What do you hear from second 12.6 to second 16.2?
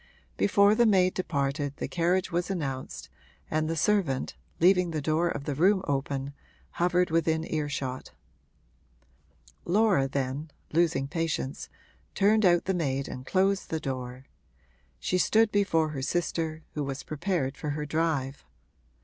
the maid and closed the door; she stood before her